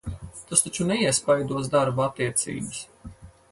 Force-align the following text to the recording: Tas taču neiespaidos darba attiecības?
Tas 0.51 0.63
taču 0.67 0.87
neiespaidos 0.91 1.71
darba 1.77 2.07
attiecības? 2.09 2.83